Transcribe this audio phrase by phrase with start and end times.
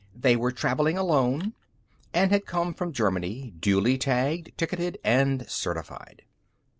[0.15, 1.53] They were traveling alone
[2.11, 6.23] and had come from Germany, duly tagged, ticketed and certified.